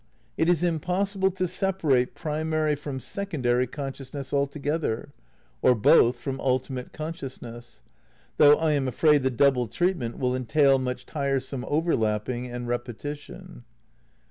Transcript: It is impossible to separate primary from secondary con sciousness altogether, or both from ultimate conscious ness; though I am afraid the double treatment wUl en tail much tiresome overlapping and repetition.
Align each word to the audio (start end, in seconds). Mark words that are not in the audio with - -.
It 0.35 0.49
is 0.49 0.63
impossible 0.63 1.29
to 1.29 1.47
separate 1.47 2.15
primary 2.15 2.75
from 2.75 2.99
secondary 2.99 3.67
con 3.67 3.93
sciousness 3.93 4.33
altogether, 4.33 5.13
or 5.61 5.75
both 5.75 6.15
from 6.17 6.39
ultimate 6.41 6.91
conscious 6.91 7.39
ness; 7.39 7.81
though 8.37 8.55
I 8.57 8.71
am 8.71 8.87
afraid 8.87 9.21
the 9.21 9.29
double 9.29 9.67
treatment 9.67 10.17
wUl 10.17 10.33
en 10.33 10.45
tail 10.45 10.79
much 10.79 11.05
tiresome 11.05 11.63
overlapping 11.67 12.47
and 12.47 12.67
repetition. 12.67 13.63